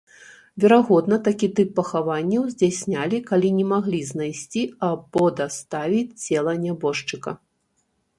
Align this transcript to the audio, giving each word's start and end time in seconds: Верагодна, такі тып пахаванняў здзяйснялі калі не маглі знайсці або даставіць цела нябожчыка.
Верагодна, 0.63 1.17
такі 1.25 1.47
тып 1.57 1.69
пахаванняў 1.79 2.47
здзяйснялі 2.53 3.19
калі 3.29 3.51
не 3.57 3.65
маглі 3.73 3.99
знайсці 4.13 4.63
або 4.89 5.23
даставіць 5.41 6.17
цела 6.39 6.55
нябожчыка. 6.65 7.35